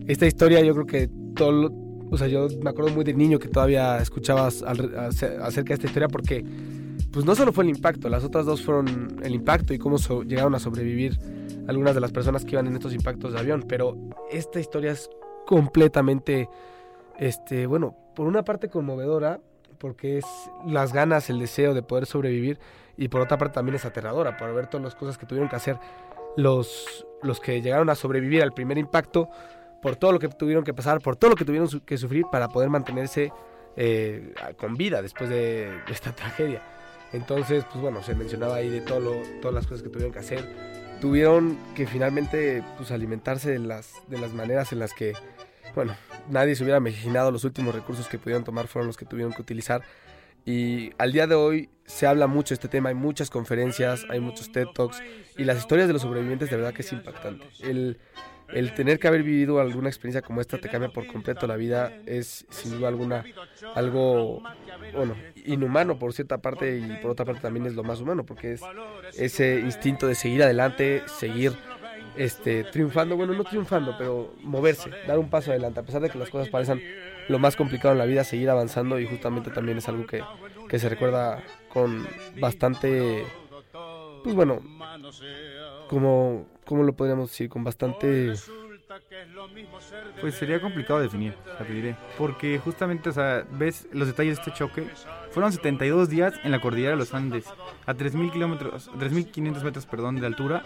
esta 0.06 0.26
historia 0.26 0.60
yo 0.62 0.74
creo 0.74 0.86
que 0.86 1.10
todo, 1.34 1.72
o 2.10 2.16
sea, 2.16 2.26
yo 2.26 2.48
me 2.62 2.70
acuerdo 2.70 2.90
muy 2.92 3.04
de 3.04 3.14
niño 3.14 3.38
que 3.38 3.48
todavía 3.48 3.98
escuchabas 3.98 4.62
acerca 4.62 5.68
de 5.68 5.74
esta 5.74 5.86
historia 5.86 6.08
porque, 6.08 6.44
pues 7.12 7.24
no 7.24 7.34
solo 7.34 7.52
fue 7.52 7.64
el 7.64 7.70
impacto, 7.70 8.08
las 8.08 8.24
otras 8.24 8.46
dos 8.46 8.62
fueron 8.62 9.20
el 9.22 9.34
impacto 9.34 9.72
y 9.72 9.78
cómo 9.78 9.96
llegaron 10.24 10.54
a 10.54 10.58
sobrevivir 10.58 11.18
algunas 11.68 11.94
de 11.94 12.00
las 12.00 12.10
personas 12.10 12.44
que 12.44 12.52
iban 12.52 12.66
en 12.66 12.74
estos 12.74 12.92
impactos 12.92 13.32
de 13.32 13.38
avión, 13.38 13.64
pero 13.68 13.96
esta 14.30 14.58
historia 14.58 14.92
es 14.92 15.08
completamente, 15.46 16.48
este, 17.18 17.66
bueno, 17.66 17.96
por 18.14 18.26
una 18.26 18.44
parte 18.44 18.68
conmovedora, 18.68 19.40
porque 19.78 20.18
es 20.18 20.24
las 20.66 20.92
ganas, 20.92 21.30
el 21.30 21.38
deseo 21.38 21.74
de 21.74 21.82
poder 21.82 22.06
sobrevivir, 22.06 22.58
y 22.96 23.08
por 23.08 23.20
otra 23.20 23.38
parte 23.38 23.54
también 23.54 23.76
es 23.76 23.84
aterradora 23.84 24.36
por 24.36 24.54
ver 24.54 24.66
todas 24.66 24.84
las 24.84 24.94
cosas 24.94 25.16
que 25.16 25.26
tuvieron 25.26 25.48
que 25.48 25.56
hacer 25.56 25.78
los, 26.36 27.06
los 27.22 27.40
que 27.40 27.62
llegaron 27.62 27.88
a 27.88 27.94
sobrevivir 27.94 28.42
al 28.42 28.52
primer 28.52 28.78
impacto, 28.78 29.30
por 29.82 29.96
todo 29.96 30.12
lo 30.12 30.18
que 30.18 30.28
tuvieron 30.28 30.64
que 30.64 30.74
pasar, 30.74 31.00
por 31.00 31.16
todo 31.16 31.30
lo 31.30 31.36
que 31.36 31.44
tuvieron 31.44 31.68
que 31.80 31.98
sufrir 31.98 32.24
para 32.30 32.48
poder 32.48 32.68
mantenerse 32.68 33.32
eh, 33.76 34.34
con 34.56 34.76
vida 34.76 35.02
después 35.02 35.30
de, 35.30 35.70
esta 35.88 36.12
tragedia. 36.14 36.62
Entonces, 37.12 37.64
pues 37.70 37.80
bueno, 37.80 38.02
se 38.02 38.14
mencionaba 38.14 38.56
ahí 38.56 38.68
de 38.68 38.80
todo 38.80 39.14
todas 39.40 39.54
las 39.54 39.66
cosas 39.66 39.82
que 39.82 39.88
tuvieron 39.88 40.12
que 40.12 40.20
hacer. 40.20 40.48
Tuvieron 41.00 41.58
que 41.74 41.86
finalmente 41.86 42.62
pues, 42.76 42.90
alimentarse 42.90 43.50
de 43.50 43.58
las, 43.58 43.94
de 44.08 44.18
las 44.18 44.32
maneras 44.32 44.72
en 44.72 44.78
las 44.78 44.92
que, 44.92 45.14
bueno, 45.74 45.96
nadie 46.28 46.54
se 46.54 46.62
hubiera 46.62 46.78
imaginado 46.78 47.30
los 47.30 47.44
últimos 47.44 47.74
recursos 47.74 48.06
que 48.06 48.18
pudieron 48.18 48.44
tomar 48.44 48.68
fueron 48.68 48.86
los 48.86 48.96
que 48.96 49.06
tuvieron 49.06 49.32
que 49.32 49.42
utilizar 49.42 49.82
y 50.44 50.92
al 50.98 51.12
día 51.12 51.26
de 51.26 51.34
hoy 51.34 51.68
se 51.86 52.06
habla 52.06 52.26
mucho 52.26 52.50
de 52.50 52.54
este 52.54 52.68
tema, 52.68 52.88
hay 52.88 52.94
muchas 52.94 53.30
conferencias, 53.30 54.06
hay 54.08 54.20
muchos 54.20 54.50
TED 54.52 54.66
Talks 54.74 55.02
y 55.36 55.44
las 55.44 55.58
historias 55.58 55.86
de 55.86 55.92
los 55.92 56.02
sobrevivientes 56.02 56.50
de 56.50 56.56
verdad 56.56 56.72
que 56.72 56.82
es 56.82 56.92
impactante. 56.92 57.46
El, 57.60 57.98
el 58.52 58.74
tener 58.74 58.98
que 58.98 59.08
haber 59.08 59.22
vivido 59.22 59.60
alguna 59.60 59.88
experiencia 59.88 60.22
como 60.22 60.40
esta 60.40 60.58
te 60.58 60.68
cambia 60.68 60.90
por 60.90 61.06
completo 61.06 61.46
la 61.46 61.56
vida, 61.56 61.92
es 62.06 62.46
sin 62.50 62.72
duda 62.72 62.88
alguna 62.88 63.24
algo, 63.74 64.42
bueno, 64.94 65.14
inhumano 65.44 65.98
por 65.98 66.12
cierta 66.12 66.38
parte 66.38 66.78
y 66.78 66.96
por 67.02 67.10
otra 67.12 67.24
parte 67.24 67.42
también 67.42 67.66
es 67.66 67.74
lo 67.74 67.82
más 67.82 68.00
humano 68.00 68.24
porque 68.24 68.52
es 68.52 68.62
ese 69.16 69.60
instinto 69.60 70.06
de 70.06 70.14
seguir 70.14 70.42
adelante, 70.42 71.02
seguir 71.06 71.52
este, 72.16 72.64
triunfando, 72.64 73.16
bueno, 73.16 73.34
no 73.34 73.44
triunfando, 73.44 73.94
pero 73.96 74.34
moverse, 74.42 74.90
dar 75.06 75.18
un 75.18 75.30
paso 75.30 75.50
adelante, 75.50 75.80
a 75.80 75.82
pesar 75.82 76.00
de 76.00 76.10
que 76.10 76.18
las 76.18 76.30
cosas 76.30 76.48
parecen 76.48 76.82
lo 77.28 77.38
más 77.38 77.56
complicado 77.56 77.92
en 77.92 77.98
la 77.98 78.06
vida, 78.06 78.24
seguir 78.24 78.50
avanzando 78.50 78.98
y 78.98 79.06
justamente 79.06 79.50
también 79.50 79.78
es 79.78 79.88
algo 79.88 80.06
que, 80.06 80.22
que 80.68 80.78
se 80.78 80.88
recuerda 80.88 81.42
con 81.72 82.06
bastante, 82.40 83.24
pues 84.22 84.34
bueno, 84.34 84.60
como, 85.88 86.46
¿cómo 86.64 86.82
lo 86.82 86.92
podríamos 86.92 87.30
decir? 87.30 87.48
Con 87.48 87.64
bastante... 87.64 88.32
Pues 90.20 90.34
sería 90.34 90.60
complicado 90.60 91.00
definir. 91.00 91.34
Porque 92.18 92.58
justamente, 92.58 93.08
o 93.10 93.12
sea, 93.12 93.46
ves 93.52 93.88
los 93.92 94.08
detalles 94.08 94.36
de 94.36 94.42
este 94.42 94.52
choque. 94.52 94.88
Fueron 95.30 95.52
72 95.52 96.08
días 96.08 96.34
en 96.42 96.50
la 96.50 96.60
cordillera 96.60 96.92
de 96.92 96.96
los 96.96 97.14
Andes, 97.14 97.46
a 97.86 97.94
3.000 97.94 98.32
kilómetros, 98.32 98.90
3.500 98.92 99.62
metros, 99.62 99.86
perdón, 99.86 100.16
de 100.16 100.26
altura. 100.26 100.62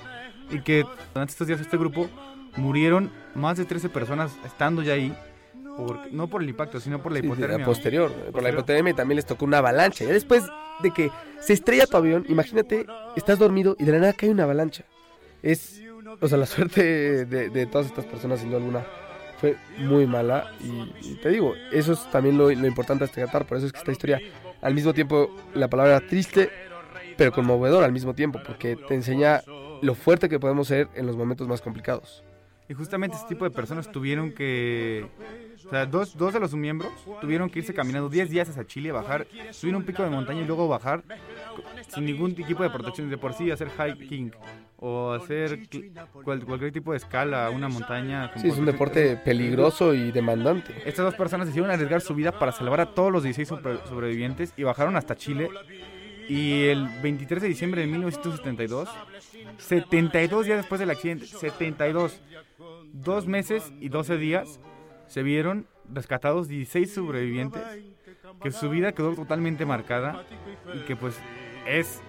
Y 0.51 0.61
que 0.61 0.85
durante 1.13 1.33
estos 1.33 1.47
días 1.47 1.61
este 1.61 1.77
grupo 1.77 2.09
murieron 2.57 3.11
más 3.35 3.59
de 3.59 3.65
13 3.65 3.89
personas 3.91 4.37
estando 4.45 4.83
ya 4.83 4.95
ahí 4.95 5.15
no 6.11 6.29
por 6.29 6.43
el 6.43 6.49
impacto, 6.49 6.81
sino 6.81 7.03
por 7.03 7.13
la 7.13 7.19
hipotermia. 7.19 7.65
posterior, 7.65 8.13
por 8.33 8.43
la 8.43 8.51
hipotermia 8.51 8.95
también 8.95 9.17
les 9.17 9.27
tocó 9.27 9.45
una 9.45 9.59
avalancha. 9.59 10.05
Ya 10.05 10.13
después 10.13 10.45
de 10.83 10.91
que 10.91 11.11
se 11.41 11.53
estrella 11.53 11.87
tu 11.87 11.97
avión, 11.97 12.25
imagínate, 12.29 12.87
estás 13.17 13.39
dormido 13.39 13.77
y 13.79 13.85
de 13.85 13.93
la 13.93 13.99
nada 13.99 14.13
cae 14.13 14.31
una 14.31 14.45
avalancha. 14.45 14.85
Es, 15.43 15.83
o 16.21 16.29
sea, 16.29 16.39
la 16.39 16.47
suerte 16.47 17.27
de, 17.27 17.67
todas 17.67 17.87
estas 17.87 18.07
personas, 18.07 18.41
sin 18.41 18.49
duda 18.49 18.59
alguna, 18.59 18.87
fue 19.41 19.57
muy 19.79 20.07
mala. 20.07 20.53
Y, 20.61 21.15
te 21.17 21.29
digo, 21.31 21.55
eso 21.73 21.93
es 21.93 22.11
también 22.11 22.39
lo, 22.39 22.51
lo 22.51 22.67
importante 22.67 23.05
de 23.05 23.07
este 23.07 23.21
Qatar. 23.25 23.47
Por 23.47 23.59
eso 23.59 23.67
es 23.67 23.73
que 23.73 23.79
esta 23.79 23.93
historia, 23.93 24.21
al 24.63 24.75
mismo 24.75 24.95
tiempo, 24.95 25.35
la 25.55 25.69
palabra 25.69 26.01
triste, 26.01 26.51
pero 27.17 27.33
conmovedora 27.33 27.87
al 27.87 27.93
mismo 27.93 28.15
tiempo, 28.15 28.41
porque 28.45 28.77
te 28.77 28.95
enseña 28.95 29.43
lo 29.83 29.95
fuerte 29.95 30.29
que 30.29 30.41
podemos 30.41 30.69
ser 30.69 30.89
en 30.95 31.07
los 31.07 31.17
momentos 31.17 31.47
más 31.47 31.61
complicados. 31.61 32.25
Y 32.69 32.75
justamente 32.75 33.17
este 33.17 33.29
tipo 33.29 33.45
de 33.45 33.51
personas 33.51 33.91
tuvieron 33.93 34.33
que 34.33 35.07
o 35.67 35.71
sea, 35.71 35.87
dos, 35.87 36.17
dos 36.17 36.33
de 36.33 36.41
los 36.41 36.55
miembros 36.55 36.93
tuvieron 37.21 37.49
que 37.49 37.61
irse 37.61 37.75
caminando 37.75 38.09
10 38.09 38.31
días 38.31 38.49
hacia 38.49 38.67
Chile, 38.67 38.93
bajar, 38.93 39.27
subir 39.51 39.77
un 39.77 39.85
pico 39.85 40.03
de 40.03 40.11
montaña 40.11 40.43
y 40.43 40.45
luego 40.45 40.69
bajar 40.69 41.03
sin 41.89 42.05
ningún 42.07 42.33
equipo 42.33 42.63
de 42.63 42.71
protección. 42.71 43.09
De 43.11 43.19
por 43.19 43.35
sí, 43.35 43.51
hacer 43.51 43.69
hiking 43.71 44.33
o 44.79 45.13
hacer 45.13 45.61
cualquier 46.23 46.73
tipo 46.73 46.93
de 46.93 46.99
escala 46.99 47.47
a 47.47 47.51
una 47.51 47.69
montaña. 47.69 48.31
Sí, 48.37 48.49
es 48.49 48.59
un 48.59 48.67
deporte 48.67 49.17
peligroso 49.17 49.95
y 49.95 50.11
demandante. 50.11 50.75
Estas 50.85 51.07
dos 51.07 51.15
personas 51.15 51.47
decidieron 51.47 51.71
arriesgar 51.71 52.01
su 52.01 52.15
vida 52.15 52.39
para 52.39 52.53
salvar 52.53 52.81
a 52.81 52.95
todos 52.95 53.13
los 53.13 53.23
16 53.23 53.49
sobrevivientes 53.89 54.53
y 54.57 54.63
bajaron 54.65 54.97
hasta 54.97 55.17
Chile 55.17 55.49
Y 56.29 56.65
el 56.65 56.89
23 57.03 57.43
de 57.43 57.49
diciembre 57.49 57.81
de 57.83 57.87
1972, 57.87 58.89
72 59.59 60.47
días 60.47 60.59
después 60.59 60.79
del 60.79 60.91
accidente, 60.91 61.27
72, 61.27 62.21
dos 62.95 63.27
meses 63.27 63.73
y 63.81 63.89
12 63.89 64.17
días, 64.17 64.61
se 65.07 65.23
vieron 65.23 65.67
rescatados 65.93 66.49
16 66.49 66.95
sobrevivientes, 66.95 67.63
que 68.43 68.51
su 68.53 68.71
vida 68.71 68.93
quedó 68.93 69.15
totalmente 69.15 69.67
marcada 69.67 70.25
y 70.75 70.81
que 70.81 70.97
pues 70.97 71.19
es 71.67 72.01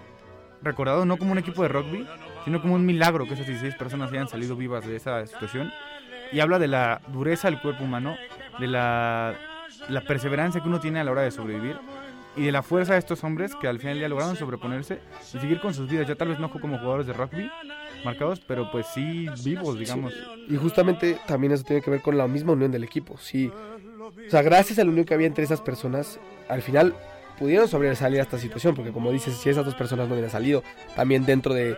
recordado 0.62 1.06
no 1.06 1.18
como 1.18 1.32
un 1.32 1.38
equipo 1.38 1.64
de 1.64 1.70
rugby, 1.70 2.08
sino 2.46 2.62
como 2.62 2.76
un 2.76 2.86
milagro 2.86 3.26
que 3.26 3.34
esas 3.34 3.48
16 3.48 3.76
personas 3.76 4.12
hayan 4.12 4.28
salido 4.28 4.56
vivas 4.56 4.88
de 4.88 4.96
esa 4.96 5.26
situación. 5.26 5.72
Y 6.32 6.40
habla 6.40 6.60
de 6.60 6.68
la 6.68 7.02
dureza 7.08 7.50
del 7.50 7.62
cuerpo 7.62 7.84
humano, 7.84 8.16
de 8.60 8.68
la, 8.68 9.36
la 9.90 10.02
perseverancia 10.02 10.62
que 10.62 10.68
uno 10.68 10.80
tiene 10.80 11.00
a 11.00 11.04
la 11.04 11.12
hora 11.12 11.22
de 11.22 11.32
sobrevivir 11.32 11.78
y 12.36 12.44
de 12.44 12.52
la 12.52 12.62
fuerza 12.62 12.94
de 12.94 13.00
estos 13.00 13.24
hombres 13.24 13.56
que 13.56 13.68
al 13.68 13.80
final 13.80 14.00
ya 14.00 14.10
lograron 14.10 14.36
sobreponerse 14.36 15.00
y 15.34 15.40
seguir 15.40 15.60
con 15.60 15.74
sus 15.74 15.90
vidas. 15.90 16.08
Ya 16.08 16.16
tal 16.16 16.30
vez 16.30 16.40
no 16.40 16.50
como 16.52 16.78
jugadores 16.78 17.08
de 17.08 17.14
rugby 17.14 17.50
marcados, 18.04 18.42
pero 18.42 18.70
pues 18.72 18.88
sí 18.94 19.28
vivos, 19.44 19.80
digamos. 19.80 20.14
Y 20.48 20.56
justamente 20.58 21.18
también 21.28 21.54
eso 21.54 21.64
tiene 21.64 21.82
que 21.82 21.92
ver 21.92 22.02
con 22.02 22.18
la 22.18 22.28
misma 22.28 22.54
unión 22.54 22.72
del 22.72 22.84
equipo. 22.84 23.18
Sí. 23.18 23.50
O 23.50 24.30
sea, 24.30 24.42
gracias 24.42 24.80
a 24.80 24.84
la 24.84 24.90
unión 24.90 25.06
que 25.06 25.14
había 25.14 25.28
entre 25.28 25.44
esas 25.44 25.62
personas, 25.62 26.20
al 26.50 26.62
final 26.62 26.96
pudieron 27.38 27.68
sobresalir 27.68 28.20
a 28.20 28.24
esta 28.24 28.38
situación, 28.38 28.76
porque 28.76 28.92
como 28.92 29.12
dices, 29.12 29.36
si 29.36 29.50
esas 29.50 29.66
dos 29.66 29.76
personas 29.76 30.08
no 30.08 30.14
hubieran 30.14 30.32
salido, 30.32 30.64
también 30.96 31.26
dentro 31.26 31.54
de, 31.54 31.78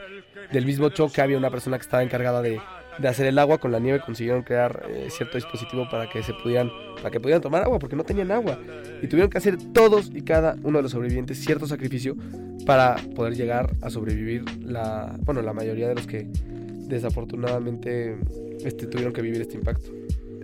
del 0.52 0.66
mismo 0.66 0.90
choque 0.90 1.22
había 1.22 1.38
una 1.38 1.50
persona 1.50 1.78
que 1.78 1.84
estaba 1.84 2.04
encargada 2.04 2.42
de, 2.42 2.62
de 3.00 3.08
hacer 3.08 3.28
el 3.28 3.38
agua 3.40 3.58
con 3.58 3.72
la 3.72 3.80
nieve 3.80 4.02
consiguieron 4.04 4.44
crear 4.44 4.86
eh, 4.90 5.08
cierto 5.10 5.38
dispositivo 5.38 5.88
para 5.90 6.10
que 6.10 6.24
se 6.24 6.34
pudieran 6.34 6.72
para 6.96 7.12
que 7.12 7.20
pudieran 7.20 7.42
tomar 7.42 7.64
agua 7.64 7.80
porque 7.80 7.96
no 7.96 8.04
tenían 8.04 8.32
agua. 8.32 8.60
Y 9.02 9.08
tuvieron 9.08 9.30
que 9.30 9.38
hacer 9.38 9.58
todos 9.74 10.12
y 10.14 10.22
cada 10.22 10.56
uno 10.64 10.80
de 10.80 10.84
los 10.84 10.92
sobrevivientes 10.92 11.40
cierto 11.40 11.68
sacrificio 11.68 12.16
para 12.66 12.96
poder 13.16 13.36
llegar 13.36 13.76
a 13.82 13.90
sobrevivir 13.90 14.44
la 14.62 15.16
bueno 15.22 15.42
la 15.42 15.54
mayoría 15.54 15.88
de 15.88 15.96
los 15.96 16.08
que 16.08 16.28
desafortunadamente 16.88 18.18
este, 18.64 18.88
tuvieron 18.88 19.14
que 19.14 19.22
vivir 19.22 19.42
este 19.42 19.56
impacto. 19.56 19.92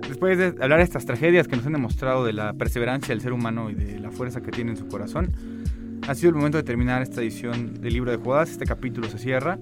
Después 0.08 0.38
de 0.38 0.48
hablar 0.62 0.80
de 0.80 0.84
estas 0.84 1.06
tragedias 1.06 1.48
que 1.48 1.56
nos 1.56 1.66
han 1.66 1.74
demostrado 1.74 2.26
de 2.26 2.34
la 2.34 2.54
perseverancia 2.54 3.10
del 3.10 3.22
ser 3.22 3.32
humano 3.32 3.70
y 3.70 3.76
de 3.76 4.00
la 4.00 4.12
fuerza 4.12 4.42
que 4.42 4.52
tiene 4.52 4.72
en 4.72 4.78
su 4.78 4.88
corazón 4.88 5.32
ha 6.08 6.16
sido 6.16 6.30
el 6.30 6.36
momento 6.36 6.58
de 6.58 6.64
terminar 6.64 7.02
esta 7.02 7.22
edición 7.22 7.82
del 7.82 7.94
libro 7.94 8.12
de 8.12 8.18
jugadas 8.18 8.52
este 8.52 8.66
capítulo 8.66 9.08
se 9.08 9.18
cierra 9.18 9.58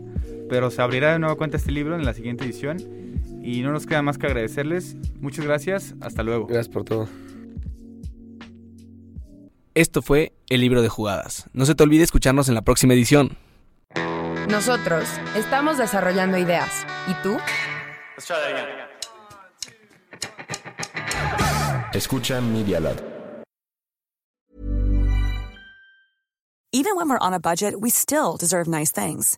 pero 0.51 0.69
se 0.69 0.81
abrirá 0.81 1.13
de 1.13 1.19
nuevo 1.19 1.37
cuenta 1.37 1.55
este 1.55 1.71
libro 1.71 1.95
en 1.95 2.03
la 2.03 2.13
siguiente 2.13 2.43
edición. 2.43 2.77
Y 3.41 3.61
no 3.61 3.71
nos 3.71 3.85
queda 3.85 4.01
más 4.01 4.17
que 4.17 4.27
agradecerles. 4.27 4.97
Muchas 5.21 5.45
gracias. 5.45 5.95
Hasta 6.01 6.23
luego. 6.23 6.45
Gracias 6.45 6.67
por 6.67 6.83
todo. 6.83 7.07
Esto 9.75 10.01
fue 10.01 10.33
el 10.49 10.59
libro 10.59 10.81
de 10.81 10.89
jugadas. 10.89 11.45
No 11.53 11.65
se 11.65 11.73
te 11.73 11.83
olvide 11.83 12.03
escucharnos 12.03 12.49
en 12.49 12.55
la 12.55 12.63
próxima 12.63 12.93
edición. 12.93 13.37
Nosotros 14.49 15.05
estamos 15.37 15.77
desarrollando 15.77 16.37
ideas. 16.37 16.85
¿Y 17.07 17.13
tú? 17.23 17.37
Escucha 21.93 22.41
Media 22.41 22.81
Lab. 22.81 23.01
Even 26.73 26.97
when 26.97 27.07
we're 27.07 27.19
on 27.21 27.33
a 27.33 27.39
budget, 27.39 27.75
we 27.79 27.89
still 27.89 28.35
deserve 28.37 28.67
nice 28.67 28.91
things. 28.91 29.37